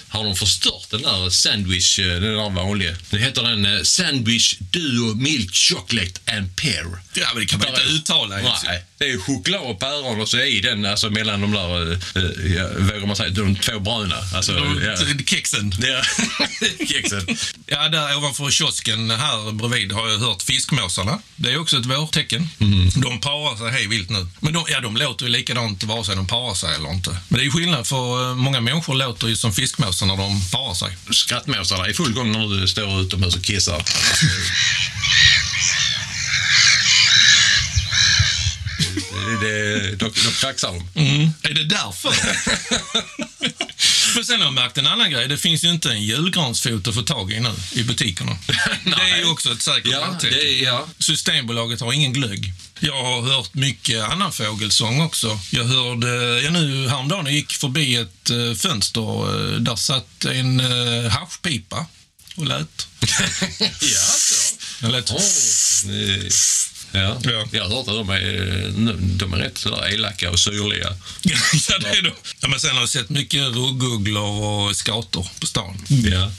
har 0.09 0.25
de 0.25 0.37
förstört 0.37 0.91
den 0.91 1.03
där 1.03 1.31
sandwich, 1.31 1.99
eh, 1.99 2.07
den 2.07 2.23
där 2.23 2.51
vanliga. 2.51 2.97
Nu 3.11 3.19
heter 3.19 3.43
den 3.43 3.65
eh, 3.67 3.83
Sandwich 3.83 4.55
Duo 4.59 5.15
Milk 5.15 5.55
Chocolate 5.55 6.21
and 6.37 6.57
Pear. 6.57 7.03
Ja, 7.15 7.27
men 7.33 7.41
det 7.41 7.47
kan 7.47 7.59
man 7.59 7.69
inte 7.69 7.83
uttala. 7.83 8.37
Nej, 8.65 8.85
det 8.99 9.11
är 9.11 9.19
choklad 9.19 9.61
och 9.61 9.81
päron 9.81 10.21
och 10.21 10.29
så 10.29 10.39
i 10.41 10.61
den, 10.61 10.87
alltså 10.87 11.11
mellan 11.11 11.41
de 11.41 11.53
där, 11.53 11.93
eh, 11.93 11.99
eh, 12.15 12.57
ja, 12.57 12.69
vågar 12.79 13.07
man 13.07 13.17
säga, 13.17 13.31
de 13.31 13.57
två 13.57 13.81
bruna. 13.81 14.17
Alltså, 14.35 14.53
ja. 14.53 14.97
De- 15.17 15.25
Kexen. 15.25 15.73
Ja, 15.83 15.96
kexen. 16.89 17.37
Ja, 17.67 17.89
där 17.89 18.17
ovanför 18.17 18.51
kiosken 18.51 19.11
här 19.11 19.53
bredvid 19.53 19.93
har 19.93 20.09
jag 20.09 20.19
hört 20.19 20.43
fiskmåsarna. 20.43 21.19
Det 21.37 21.53
är 21.53 21.59
också 21.61 21.77
ett 21.77 21.87
vårtecken. 21.87 22.49
De 22.97 23.21
parar 23.21 23.57
sig 23.57 23.71
hej 23.71 23.87
vilt 23.87 24.11
nu. 24.11 24.27
Men 24.41 24.53
de, 24.53 24.65
ja, 24.69 24.81
de 24.81 24.97
låter 24.97 25.27
ju 25.27 25.33
likadant 25.33 25.85
vare 25.85 26.05
sig 26.05 26.17
de 26.17 26.27
parar 26.27 26.55
sig 26.55 26.75
eller 26.75 26.93
inte. 26.93 27.11
Men 27.11 27.39
det 27.39 27.43
är 27.43 27.45
ju 27.45 27.51
skillnad 27.51 27.87
för 27.87 28.31
eh, 28.31 28.35
många 28.35 28.61
människor 28.61 28.95
låter 28.95 29.29
ju 29.29 29.37
som 29.37 29.53
fiskmåsar 29.53 30.07
när 30.07 30.17
de 30.17 30.41
parar 30.53 30.75
sig. 30.75 30.97
Skrattmåsarna 31.11 31.87
är 31.87 31.91
i 31.91 31.95
full 31.95 32.13
gång 32.13 32.33
när 32.33 32.61
du 32.61 32.69
står 32.69 33.01
utomhus 33.01 33.37
och 33.37 33.45
kissar. 33.45 33.83
Det, 39.41 39.97
då 39.97 40.11
kraxar 40.11 40.69
de. 40.69 41.01
Mm. 41.01 41.31
Är 41.43 41.55
det 41.55 41.65
därför? 41.65 42.13
Men 44.17 44.25
sen 44.25 44.41
har 44.41 44.47
jag 44.47 44.55
märkt 44.55 44.79
en 44.79 44.87
annan 44.87 45.11
grej. 45.11 45.29
Det 45.29 45.39
finns 45.39 45.65
ju 45.65 45.71
inte 45.71 45.91
en 45.91 46.03
julgransfot 46.03 46.89
att 46.89 46.95
få 46.95 47.03
tag 47.03 47.33
i 47.33 47.41
nu 47.41 47.53
i 47.73 47.83
butikerna. 47.85 48.37
det 48.85 49.11
är 49.13 49.19
ju 49.19 49.25
också 49.25 49.53
ett 49.53 49.63
säkert 49.63 49.93
Ja, 49.93 50.17
det, 50.21 50.59
ja. 50.61 50.87
Systembolaget 50.99 51.81
har 51.81 51.93
ingen 51.93 52.13
glögg. 52.13 52.53
Jag 52.81 53.03
har 53.03 53.23
hört 53.23 53.55
mycket 53.55 54.05
annan 54.05 54.33
fågelsång 54.33 55.01
också. 55.01 55.39
Jag 55.51 55.65
hörde, 55.65 56.41
ja 56.41 56.51
nu 56.51 56.89
häromdagen 56.89 57.27
jag 57.27 57.35
gick 57.35 57.53
förbi 57.53 57.97
ett 57.97 58.31
eh, 58.31 58.55
fönster. 58.55 59.55
eh, 59.55 59.61
där 59.61 59.77
satt 59.77 60.25
en 60.25 60.61
uh, 60.61 61.09
haschpipa 61.09 61.87
och 62.37 62.47
lät. 62.47 62.89
ja, 63.61 63.99
så. 64.19 64.57
Den 64.81 64.93
lät 64.93 65.11
Oh, 65.11 65.17
eh, 65.17 66.29
ja. 66.93 67.19
Ja. 67.23 67.45
Jag 67.53 67.65
har 67.65 67.77
hört 67.77 67.89
att 67.89 67.95
de 67.95 68.11
är, 68.11 68.73
de 69.19 69.33
är 69.33 69.37
rätt 69.37 69.59
sådär 69.59 69.95
elaka 69.95 70.31
och 70.31 70.39
syrliga. 70.39 70.89
ja, 71.69 71.79
det 71.79 71.89
är 71.89 72.03
de. 72.03 72.11
Ja, 72.41 72.49
men 72.49 72.61
sen 72.61 72.71
har 72.71 72.81
jag 72.81 72.89
sett 72.89 73.11
mycket 73.11 73.43
ruggugglor 73.43 74.43
och 74.43 74.77
skator 74.77 75.27
på 75.41 75.47
stan. 75.47 75.85
Ja. 75.89 76.31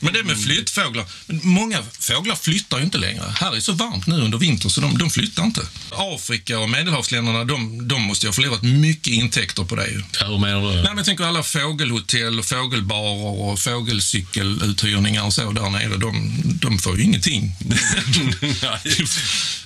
Men 0.00 0.12
det 0.12 0.24
med 0.24 0.42
flyttfåglar. 0.42 1.04
Många 1.26 1.82
fåglar 1.98 2.34
flyttar 2.34 2.78
ju 2.78 2.84
inte 2.84 2.98
längre. 2.98 3.34
Här 3.40 3.56
är 3.56 3.60
så 3.60 3.72
varmt 3.72 4.06
nu 4.06 4.14
under 4.14 4.38
vintern 4.38 4.70
så 4.70 4.80
de, 4.80 4.98
de 4.98 5.10
flyttar 5.10 5.44
inte. 5.44 5.60
Afrika 5.90 6.58
och 6.58 6.70
medelhavsländerna 6.70 7.44
de, 7.44 7.88
de 7.88 8.02
måste 8.02 8.26
ju 8.26 8.28
ha 8.28 8.34
förlorat 8.34 8.62
mycket 8.62 9.12
intäkter 9.12 9.64
på 9.64 9.76
det. 9.76 9.86
ju. 9.86 10.02
Hur 10.26 10.38
menar 10.38 10.60
du? 10.60 10.74
Nej, 10.74 10.82
men 10.82 10.96
jag 10.96 11.06
tänker 11.06 11.24
alla 11.24 11.42
fågelhotell, 11.42 12.38
och 12.38 12.44
fågelbarer 12.44 13.40
och 13.40 13.60
fågelcykeluthyrningar 13.60 15.24
och 15.24 15.34
så 15.34 15.52
där 15.52 15.70
nere. 15.70 15.96
De, 15.96 16.32
de 16.44 16.78
får 16.78 16.98
ju 16.98 17.04
ingenting. 17.04 17.52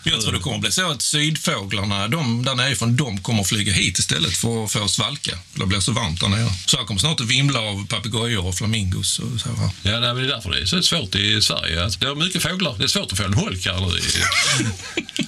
Jag 0.03 0.21
tror 0.21 0.33
det 0.33 0.39
kommer 0.39 0.59
bli 0.59 0.73
så 0.73 0.91
att 0.91 1.03
sydfåglarna, 1.03 2.09
de 2.09 2.45
där 2.45 2.55
nerifrån, 2.55 2.97
de 2.97 3.19
kommer 3.19 3.45
flyga 3.45 3.73
hit 3.73 3.99
istället 3.99 4.37
för 4.37 4.65
att 4.65 4.73
få 4.73 4.89
svalka. 4.89 5.39
Det 5.55 5.67
blir 5.67 5.81
så 5.81 5.93
varmt 5.93 6.21
där 6.21 6.29
nere. 6.29 6.51
Så 6.67 6.77
här 6.77 6.85
kommer 6.85 7.01
snart 7.01 7.21
att 7.21 7.27
vimla 7.27 7.61
av 7.61 7.87
papegojor 7.87 8.47
och 8.47 8.55
flamingos 8.55 9.19
och 9.19 9.41
så 9.41 9.49
här. 9.49 9.71
Ja, 9.83 10.01
nej, 10.01 10.15
men 10.15 10.17
det 10.17 10.23
är 10.23 10.35
därför 10.35 10.51
det 10.51 10.61
är 10.61 10.67
så 10.67 10.83
svårt 10.83 11.15
i 11.15 11.43
Sverige. 11.43 11.85
Alltså, 11.85 12.01
det 12.01 12.07
är 12.07 12.15
mycket 12.15 12.43
fåglar. 12.43 12.75
Det 12.79 12.85
är 12.85 12.89
svårt 12.89 13.13
att 13.13 13.19
få 13.19 13.25
en 13.25 13.35
holk 13.35 13.67
här 13.67 13.81
nu. 13.81 14.01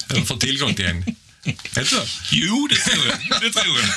Eller 0.15 0.25
få 0.25 0.37
tillgång 0.37 0.73
till 0.73 0.85
en. 0.85 1.05
Är 1.45 1.79
det 1.79 1.85
så? 1.85 2.01
Jo, 2.31 2.67
det 2.69 2.75
tror 2.75 3.05
jag. 3.07 3.41
Det 3.41 3.49
tror 3.49 3.77
jag. 3.77 3.89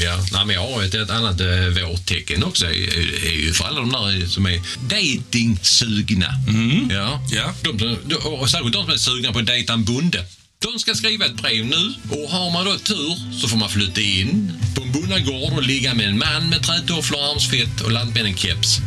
Ja, 0.00 0.26
nej, 0.32 0.44
men 0.46 0.54
jag 0.54 0.62
har 0.62 0.82
ett, 0.82 0.94
ett 0.94 1.10
annat 1.10 1.40
äh, 1.40 1.46
vårtecken 1.46 2.44
också. 2.44 2.66
är, 2.66 2.98
är, 3.26 3.32
ju 3.32 3.52
för 3.52 3.64
alla 3.64 3.80
de 3.80 3.92
där 3.92 4.26
som 4.26 4.46
är 4.46 4.62
dating-sugna. 4.88 6.34
Ja. 6.90 7.22
Ja. 7.30 7.54
De, 7.62 7.96
de, 8.04 8.14
och 8.14 8.50
särskilt 8.50 8.72
de 8.72 8.84
som 8.84 8.92
är 8.92 8.96
sugna 8.96 9.32
på 9.32 9.38
att 9.38 9.46
dejta 9.46 9.72
en 9.72 9.84
bonde. 9.84 10.24
De 10.60 10.78
ska 10.78 10.94
skriva 10.94 11.26
ett 11.26 11.42
brev 11.42 11.66
nu 11.66 11.94
och 12.10 12.30
har 12.30 12.50
man 12.50 12.64
då 12.64 12.78
tur 12.78 13.40
så 13.40 13.48
får 13.48 13.56
man 13.56 13.68
flytta 13.68 14.00
in 14.00 14.52
på 14.76 14.82
en 14.82 14.92
bonnagård 14.92 15.52
och 15.52 15.62
ligga 15.62 15.94
med 15.94 16.08
en 16.08 16.18
man 16.18 16.48
med 16.50 16.62
trätofflor, 16.62 17.20
armsfett 17.20 17.80
och 17.80 17.92
lantmännen-keps. 17.92 18.78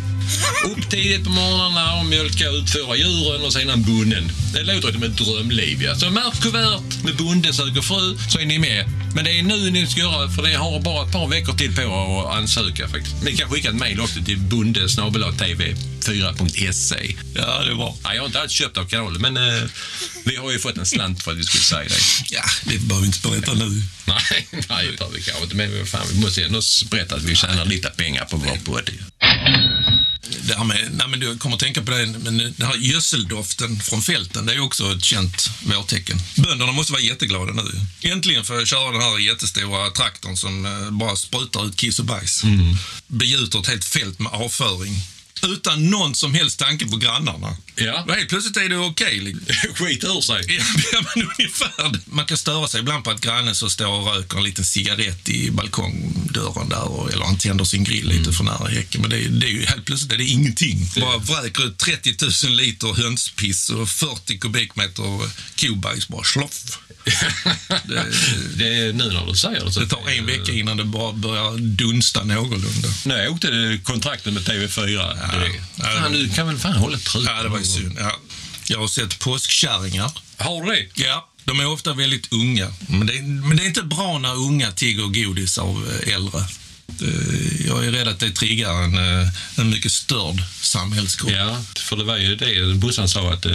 Upp 0.65 0.89
tidigt 0.89 1.23
på 1.23 1.29
morgnarna 1.29 1.99
och 1.99 2.05
mjölka 2.05 2.49
och 2.49 2.55
utföra 2.55 2.95
djuren 2.95 3.41
och 3.45 3.53
sedan 3.53 3.83
bonden. 3.83 4.31
Det 4.53 4.63
låter 4.63 4.91
som 4.91 5.03
ett 5.03 5.17
drömliv. 5.17 5.83
Ja. 5.83 5.95
Så 5.95 6.09
märk 6.09 6.41
kuvert 6.41 7.03
med 7.03 7.15
bonde 7.17 7.53
söker 7.53 7.81
fru 7.81 8.17
så 8.29 8.39
är 8.39 8.45
ni 8.45 8.59
med. 8.59 9.00
Men 9.15 9.23
det 9.23 9.39
är 9.39 9.43
nu 9.43 9.71
ni 9.71 9.87
ska 9.87 9.99
göra 9.99 10.29
för 10.29 10.43
ni 10.43 10.53
har 10.53 10.79
bara 10.79 11.05
ett 11.05 11.11
par 11.11 11.27
veckor 11.27 11.53
till 11.53 11.75
på 11.75 11.81
er 11.81 12.19
att 12.19 12.25
ansöka 12.37 12.87
faktiskt. 12.87 13.15
Ni 13.23 13.37
kan 13.37 13.49
skicka 13.49 13.69
ett 13.69 13.75
mejl 13.75 14.01
också 14.01 14.19
till 14.25 14.37
bondesnabel-tv4.se. 14.37 17.15
Ja, 17.35 17.63
det 17.63 17.73
var. 17.73 17.95
Ja, 18.03 18.13
jag 18.13 18.21
har 18.21 18.27
inte 18.27 18.41
alls 18.41 18.51
köpt 18.51 18.77
av 18.77 18.85
kanalen 18.85 19.21
men 19.21 19.37
eh, 19.37 19.63
vi 20.25 20.35
har 20.35 20.51
ju 20.51 20.59
fått 20.59 20.77
en 20.77 20.85
slant 20.85 21.23
för 21.23 21.31
att 21.31 21.37
vi 21.37 21.43
skulle 21.43 21.63
säga 21.63 21.89
det. 21.89 21.99
Ja, 22.29 22.43
det 22.63 22.77
behöver 22.77 23.01
vi 23.01 23.07
inte 23.07 23.29
berätta 23.29 23.53
nu. 23.53 23.81
Nej, 24.05 24.47
nej 24.69 24.87
det 24.91 24.97
behöver 24.97 25.17
vi 25.17 25.23
kanske 25.23 25.43
inte. 25.43 25.55
Men 25.55 25.85
fan, 25.85 26.05
vi 26.11 26.19
måste 26.19 26.43
ändå 26.43 26.61
berätta 26.91 27.15
att 27.15 27.23
vi 27.23 27.35
tjänar 27.35 27.65
lite 27.65 27.89
pengar 27.89 28.25
på 28.25 28.37
vår 28.37 28.57
podd. 28.63 28.89
Här 30.57 30.63
med, 30.63 30.89
nej 30.91 31.07
men 31.07 31.19
du 31.19 31.37
kommer 31.37 31.55
att 31.55 31.59
tänka 31.59 31.81
på 31.81 31.91
det, 31.91 32.05
men 32.05 32.37
den 32.37 32.67
här 32.67 32.75
gödseldoften 32.75 33.79
från 33.79 34.01
fälten, 34.01 34.45
det 34.45 34.53
är 34.53 34.59
också 34.59 34.91
ett 34.95 35.03
känt 35.03 35.49
vårtecken. 35.63 36.17
Bönderna 36.35 36.71
måste 36.71 36.91
vara 36.91 37.01
jätteglada 37.01 37.53
nu. 37.53 37.71
Äntligen 38.09 38.43
får 38.45 38.55
jag 38.55 38.67
köra 38.67 38.91
den 38.91 39.01
här 39.01 39.19
jättestora 39.19 39.89
traktorn 39.89 40.37
som 40.37 40.65
eh, 40.65 40.91
bara 40.91 41.15
sprutar 41.15 41.65
ut 41.65 41.75
kiss 41.75 41.99
och 41.99 42.05
bajs. 42.05 42.43
Begjuter 43.07 43.59
ett 43.59 43.67
helt 43.67 43.85
fält 43.85 44.19
med 44.19 44.31
avföring. 44.31 44.93
Utan 45.43 45.89
någon 45.89 46.15
som 46.15 46.33
helst 46.33 46.59
tanke 46.59 46.85
på 46.85 46.97
grannarna. 46.97 47.57
Ja. 47.75 48.05
Helt 48.09 48.29
plötsligt 48.29 48.57
är 48.57 48.69
det 48.69 48.77
okej. 48.77 49.19
liksom. 49.19 49.45
Skit 49.75 50.03
ur 50.03 50.21
sig. 50.21 50.41
Ja, 50.93 51.01
men 51.15 51.27
ungefär. 51.39 51.91
Man 52.05 52.25
kan 52.25 52.37
störa 52.37 52.67
sig 52.67 52.79
ibland 52.79 53.03
på 53.03 53.11
att 53.11 53.21
grannen 53.21 53.55
så 53.55 53.69
står 53.69 53.87
och 53.87 54.15
röker 54.15 54.37
en 54.37 54.43
liten 54.43 54.65
cigarett 54.65 55.29
i 55.29 55.51
balkongdörren 55.51 56.69
där, 56.69 56.83
och, 56.83 57.13
eller 57.13 57.25
han 57.25 57.37
tänder 57.37 57.65
sin 57.65 57.83
grill 57.83 58.07
lite 58.07 58.31
för 58.33 58.43
nära 58.43 58.67
häcken. 58.67 59.01
Men 59.01 59.09
det 59.09 59.17
är, 59.25 59.29
det 59.29 59.47
är 59.47 59.51
ju 59.51 59.65
helt 59.65 59.85
plötsligt 59.85 60.11
är 60.13 60.17
det 60.17 60.25
ingenting. 60.25 60.89
Bara 60.99 61.17
vräker 61.17 61.65
ut 61.67 61.77
30 61.77 62.15
000 62.45 62.53
liter 62.55 62.93
hönspiss 63.03 63.69
och 63.69 63.89
40 63.89 64.37
kubikmeter 64.37 65.29
kobajs. 65.59 66.07
Bara 66.07 66.23
sloff. 66.23 66.79
Det, 67.83 68.05
Det 68.57 68.67
är 68.67 68.93
nu 68.93 69.03
när 69.11 69.25
du 69.25 69.35
säger 69.35 69.65
det. 69.65 69.71
Så 69.71 69.79
det 69.79 69.87
tar 69.87 70.09
en 70.09 70.25
vecka 70.25 70.51
innan 70.51 70.77
det 70.77 70.83
bara 70.83 71.13
börjar 71.13 71.57
dunsta 71.57 72.23
någorlunda. 72.23 72.89
När 73.05 73.23
jag 73.23 73.33
åkte 73.33 73.79
kontrakten 73.83 74.33
med 74.33 74.43
TV4 74.43 74.87
direkt. 75.39 75.63
Ja, 75.75 75.83
Fan, 75.83 76.11
du 76.11 76.29
kan 76.29 76.47
väl 76.47 76.57
fan 76.57 76.73
hålla 76.73 76.97
truten. 76.97 77.33
Ja, 77.37 77.43
ju 77.61 77.67
synd. 77.67 77.97
Ja. 77.99 78.19
Jag 78.67 78.79
har 78.79 78.87
sett 78.87 79.19
påskkärringar. 79.19 80.11
Har 80.37 80.63
du 80.65 80.71
det? 80.71 81.03
Ja, 81.03 81.29
de 81.45 81.59
är 81.59 81.65
ofta 81.67 81.93
väldigt 81.93 82.33
unga. 82.33 82.73
Men 82.87 83.07
det, 83.07 83.17
är, 83.17 83.21
men 83.21 83.57
det 83.57 83.63
är 83.63 83.67
inte 83.67 83.83
bra 83.83 84.17
när 84.19 84.33
unga 84.35 84.71
tigger 84.71 85.03
godis 85.25 85.57
av 85.57 85.99
eh, 86.05 86.13
äldre. 86.13 86.39
Det- 86.87 87.65
Jag 87.67 87.85
är 87.85 87.91
rädd 87.91 88.07
att 88.07 88.19
det 88.19 88.31
triggar 88.31 88.83
en, 88.83 88.97
eh, 89.21 89.27
en 89.55 89.69
mycket 89.69 89.91
störd 89.91 90.43
samhällsgrupp. 90.61 91.31
Ja, 91.31 91.63
för 91.79 91.95
det 91.95 92.03
var 92.03 92.17
ju 92.17 92.35
det 92.35 92.73
brorsan 92.75 93.09
sa 93.09 93.33
att 93.33 93.45
eh, 93.45 93.51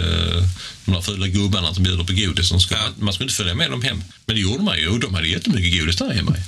de 0.85 0.91
där 0.93 1.01
fula 1.01 1.27
gubbarna 1.27 1.73
som 1.73 1.83
bjuder 1.83 2.03
på 2.03 2.13
godis, 2.13 2.49
de 2.49 2.59
skulle, 2.59 2.79
Ja. 2.79 2.89
man 2.99 3.13
skulle 3.13 3.25
inte 3.25 3.35
följa 3.35 3.55
med 3.55 3.71
dem 3.71 3.81
hem. 3.81 4.03
Men 4.25 4.35
det 4.35 4.41
gjorde 4.41 4.63
man 4.63 4.77
ju 4.77 4.87
och 4.89 4.99
de 4.99 5.13
hade 5.13 5.27
jättemycket 5.27 5.79
godis 5.79 5.95
där 5.95 6.13
hemma. 6.13 6.35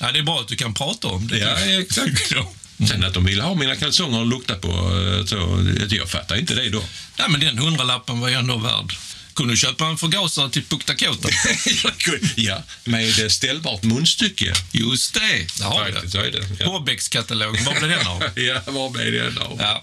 Ja, 0.00 0.12
det 0.12 0.18
är 0.18 0.22
bra 0.22 0.40
att 0.40 0.48
du 0.48 0.56
kan 0.56 0.74
prata 0.74 1.08
om 1.08 1.28
det. 1.28 1.38
Ja, 1.38 1.56
exakt. 1.80 2.32
Mm. 2.78 2.88
Sen 2.88 3.04
att 3.04 3.14
de 3.14 3.24
ville 3.24 3.42
ha 3.42 3.54
mina 3.54 3.76
kalsonger 3.76 4.20
och 4.20 4.26
lukta 4.26 4.54
på, 4.54 4.68
eh, 4.68 5.18
eh, 5.18 5.24
så, 5.24 5.36
jag 5.90 6.10
fattar 6.10 6.36
inte 6.36 6.54
det 6.54 6.70
då. 6.70 6.82
Nej, 7.18 7.26
men 7.30 7.40
den 7.40 7.58
hundralappen 7.58 8.20
var 8.20 8.28
ju 8.28 8.34
ändå 8.34 8.56
värd. 8.56 8.92
Kunde 9.38 9.52
du 9.52 9.56
köpa 9.58 9.86
en 9.86 9.98
förgasare 9.98 10.50
till 10.50 10.64
Puktakota? 10.64 11.28
ja, 12.36 12.62
med 12.84 13.32
ställbart 13.32 13.82
munstycke. 13.82 14.54
Just 14.72 15.14
det, 15.14 15.46
det 15.58 15.64
har 15.64 15.84
Faktiskt, 15.84 16.12
det. 16.12 16.46
Ja. 16.60 16.70
Vad 16.70 16.84
blev 16.84 17.88
den 17.90 18.06
av? 18.06 18.22
Ja, 18.34 18.60
vad 18.66 18.92
blev 18.92 19.34
det 19.34 19.40
av? 19.40 19.56
Ja. 19.60 19.82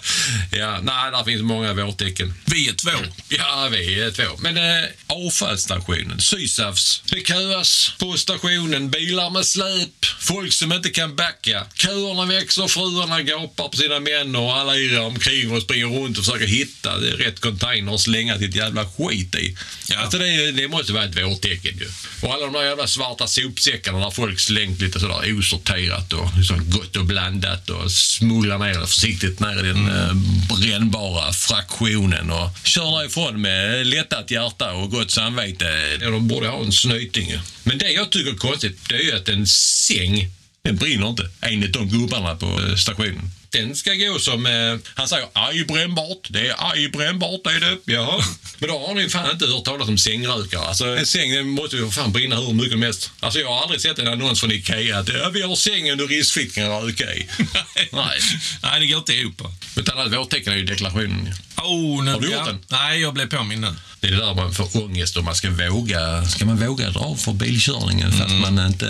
ja. 0.52 0.80
Nej, 0.82 1.12
där 1.12 1.24
finns 1.24 1.42
många 1.42 1.74
vårtecken. 1.74 2.34
Vi 2.46 2.70
är 2.70 2.74
två. 2.74 2.90
Ja, 3.30 3.70
vi 3.72 4.02
är 4.02 4.12
två. 4.12 4.24
Men 4.40 4.58
eh, 4.58 4.90
avfallsstationen, 5.08 6.20
Sysavs. 6.20 7.04
Det 7.10 7.28
köas 7.28 7.92
på 8.00 8.18
stationen, 8.18 8.90
bilar 8.90 9.30
med 9.30 9.46
släp, 9.46 10.06
folk 10.20 10.54
som 10.54 10.72
inte 10.72 10.90
kan 10.90 11.16
backa. 11.16 11.66
Köerna 11.74 12.26
växer, 12.26 12.68
fruarna 12.68 13.22
gapar 13.22 13.68
på 13.70 13.78
sina 13.78 14.00
män 14.00 14.36
och 14.36 14.58
alla 14.58 14.76
irrar 14.76 15.02
omkring 15.02 15.52
och 15.52 15.62
springer 15.62 15.86
runt 15.86 16.18
och 16.18 16.26
försöker 16.26 16.48
hitta 16.48 16.98
det 16.98 17.12
rätt 17.12 17.40
container 17.40 17.92
och 17.94 18.02
slänga 18.02 18.40
sitt 18.40 18.56
jävla 18.56 18.90
skit 18.90 19.36
i. 19.36 19.45
Ja. 19.90 20.00
Alltså 20.00 20.18
det, 20.18 20.52
det 20.52 20.68
måste 20.68 20.94
vara 20.94 21.04
ett 21.04 21.24
vårtecken 21.24 21.78
ju. 21.80 21.88
Och 22.22 22.34
alla 22.34 22.46
de 22.46 22.54
där 22.54 22.64
jävla 22.64 22.88
svarta 22.88 23.28
sopsäckarna 23.28 24.00
där 24.00 24.12
folk 24.12 24.40
slängt 24.40 24.82
lite 24.82 25.00
sådär 25.00 25.38
osorterat 25.40 26.14
och 26.14 26.30
liksom 26.38 26.70
gott 26.70 26.96
och 26.96 27.06
blandat 27.06 27.70
och 27.70 27.92
smullar 27.92 28.60
ner 28.60 28.80
det 28.80 28.88
försiktigt 28.88 29.40
ner 29.40 29.60
i 29.60 29.68
den 29.68 29.88
eh, 29.92 30.14
brännbara 30.60 31.34
fraktionen 31.34 32.32
och 32.32 32.50
kör 32.64 33.00
därifrån 33.00 33.42
med 33.42 33.88
lättat 33.88 34.32
hjärta 34.32 34.74
och 34.74 34.92
gott 34.92 35.12
samvete. 35.12 35.98
De 36.00 36.28
borde 36.28 36.48
ha 36.48 36.64
en 36.64 36.72
snyting 36.72 37.30
ju. 37.30 37.40
Men 37.64 37.78
det 37.78 37.90
jag 37.92 38.10
tycker 38.10 38.32
är 38.32 38.36
konstigt 38.36 38.80
det 38.90 38.96
är 38.96 39.04
ju 39.04 39.12
att 39.12 39.30
en 39.30 39.48
säng, 39.48 40.30
den 40.62 40.75
brinner 40.75 41.10
inte 41.10 41.30
enligt 41.42 41.74
de 41.74 41.90
gubbarna 41.90 42.36
på 42.36 42.46
eh, 42.46 42.75
stationen. 42.75 43.32
Den 43.56 43.76
ska 43.76 43.94
gå 43.94 44.20
som, 44.20 44.46
eh, 44.46 44.76
han 44.96 45.08
säger, 45.08 45.28
aj 45.34 45.66
brännbart. 45.66 46.28
Det 46.30 46.48
är 46.48 46.56
aj 46.72 46.90
brännbart 46.90 47.48
är 47.48 47.60
det. 47.60 47.94
Jaha. 47.94 48.24
Men 48.58 48.70
då 48.70 48.88
har 48.88 48.96
ni 48.96 49.10
fan 49.10 49.32
inte 49.32 49.46
hört 49.46 49.64
talas 49.64 49.88
om 49.88 49.98
sängrökare. 49.98 50.62
Alltså 50.62 50.86
en 50.86 51.06
säng 51.06 51.32
den 51.32 51.50
måste 51.50 51.76
ju 51.76 51.86
för 51.86 52.02
fan 52.02 52.12
brinna 52.12 52.36
hur 52.36 52.54
mycket 52.54 52.72
som 52.72 52.82
helst. 52.82 53.12
Alltså 53.20 53.40
jag 53.40 53.48
har 53.48 53.62
aldrig 53.62 53.82
sett 53.82 54.00
en 54.00 54.08
annons 54.08 54.40
från 54.40 54.52
Ikea 54.52 55.00
att 55.00 55.10
ja, 55.10 55.30
vi 55.30 55.42
har 55.42 55.56
sängen 55.56 55.98
du 55.98 56.08
riskfritt 56.08 56.56
kan 56.56 56.70
röka 56.70 57.14
i. 57.14 57.28
Nej. 57.92 58.20
Nej, 58.64 58.80
det 58.80 58.88
går 58.88 58.98
inte 58.98 59.14
ihop. 59.14 59.42
Ett 59.80 59.90
annat 59.90 60.14
vårtecken 60.14 60.54
är 60.54 60.58
ju 60.58 60.66
deklarationen. 60.66 61.34
Oh, 61.58 62.04
nu, 62.04 62.12
Har 62.12 62.20
du 62.20 62.28
gjort 62.28 62.36
ja. 62.38 62.46
den? 62.46 62.60
Nej, 62.68 63.02
jag 63.02 63.14
blev 63.14 63.30
påmind 63.30 63.62
nu. 63.62 63.76
Det 64.00 64.08
är 64.08 64.12
det 64.12 64.18
där 64.18 64.34
man 64.34 64.54
får 64.54 64.84
ångest 64.84 65.18
om 65.18 65.26
man 65.26 65.36
ska 65.36 65.50
våga. 65.50 66.26
Ska 66.26 66.46
man 66.46 66.58
våga 66.58 66.90
dra 66.90 67.00
av 67.00 67.16
för 67.16 67.34
bilkörningen 67.34 68.12
fast 68.12 68.36
man 68.36 68.66
inte 68.66 68.86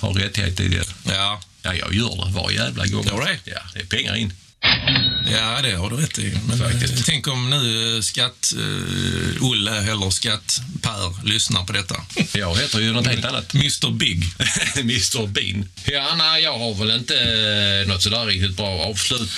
har 0.00 0.12
rättighet 0.12 0.60
i 0.60 0.68
det? 0.68 0.84
Ja, 1.04 1.40
Ja, 1.66 1.74
jag 1.74 1.94
gör 1.94 2.26
det 2.26 2.32
varje 2.32 2.56
jävla 2.64 2.86
gång. 2.86 3.06
Gör 3.06 3.24
det? 3.24 3.38
Ja, 3.50 3.60
det 3.74 3.80
är 3.80 3.84
pengar 3.86 4.14
in. 4.16 4.32
Ja, 5.32 5.62
det 5.62 5.72
har 5.76 5.90
du 5.90 5.96
rätt 5.96 6.18
i. 6.18 6.38
Men 6.48 6.58
Faktiskt. 6.58 6.94
eh, 6.94 7.00
tänk 7.06 7.26
om 7.26 7.50
nu 7.50 8.02
skatt-Olle 8.02 9.76
eller 9.92 10.10
skatt-Per 10.10 11.26
lyssnar 11.26 11.64
på 11.64 11.72
detta. 11.72 11.96
Jag 12.32 12.56
heter 12.56 12.80
ju 12.80 12.92
något 12.92 13.06
helt 13.06 13.24
annat. 13.24 13.54
Mr 13.54 13.90
Big. 13.90 14.24
Mr 14.76 15.26
Bean. 15.26 15.68
Ja, 15.86 16.14
nej, 16.18 16.42
jag 16.42 16.58
har 16.58 16.74
väl 16.74 16.90
inte 16.90 17.14
eh, 17.82 17.88
något 17.88 18.02
sådär 18.02 18.26
riktigt 18.26 18.56
bra 18.56 18.68
avslut. 18.84 19.30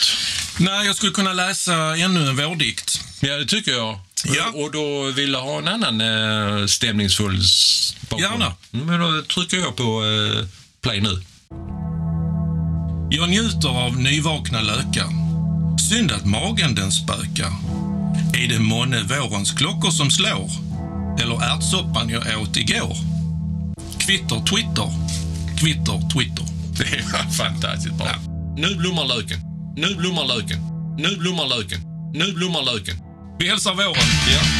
Nej, 0.59 0.87
jag 0.87 0.97
skulle 0.97 1.13
kunna 1.13 1.33
läsa 1.33 1.75
ännu 1.97 2.29
en 2.29 2.37
vårdikt. 2.37 3.01
Ja, 3.21 3.37
det 3.37 3.47
tycker 3.47 3.73
jag. 3.73 4.01
Ja. 4.25 4.47
Och 4.55 4.73
då 4.73 5.11
vill 5.11 5.33
jag 5.33 5.43
ha 5.43 5.59
en 5.59 5.69
annan 5.69 6.01
eh, 6.61 6.67
stämningsfull 6.67 7.43
bakom. 8.09 8.23
Gärna. 8.25 8.55
Mm, 8.73 8.87
Men 8.87 9.01
då 9.01 9.23
trycker 9.23 9.57
jag 9.57 9.77
på 9.77 10.05
eh, 10.05 10.47
play 10.83 11.01
nu. 11.01 11.23
Jag 13.11 13.31
njuter 13.31 13.69
av 13.69 13.97
nyvakna 13.97 14.61
lökar. 14.61 15.09
Synd 15.79 16.13
att 16.13 16.25
magen 16.25 16.75
den 16.75 16.93
spökar. 16.93 17.53
Är 18.35 18.49
det 18.49 18.59
månne 18.59 19.03
vårens 19.03 19.53
klockor 19.53 19.91
som 19.91 20.11
slår? 20.11 20.51
Eller 21.23 21.55
ärtsoppan 21.55 22.09
jag 22.09 22.43
åt 22.43 22.57
igår? 22.57 22.97
Kvitter, 23.99 24.37
Twitter. 24.45 24.91
Kvitter, 25.59 26.11
Twitter. 26.11 26.45
Det 26.79 26.85
är 26.85 27.31
fantastiskt 27.31 27.95
bra. 27.95 28.09
Nu 28.57 28.75
blommar 28.77 29.05
löken. 29.05 29.39
Nu 29.77 29.95
blommar 29.95 30.25
löken. 30.25 30.59
Nu 30.99 31.17
blommar 31.17 31.47
löken. 31.59 31.81
Nu 32.15 32.33
blommar 32.33 32.63
löken. 32.63 32.97
Vi 33.39 33.49
hälsar 33.49 33.75
våren. 33.75 34.09
Ja. 34.33 34.58